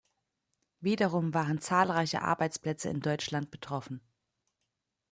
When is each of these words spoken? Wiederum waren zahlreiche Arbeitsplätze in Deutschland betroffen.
Wiederum 0.79 1.35
waren 1.35 1.61
zahlreiche 1.61 2.23
Arbeitsplätze 2.23 2.89
in 2.89 3.01
Deutschland 3.01 3.51
betroffen. 3.51 4.01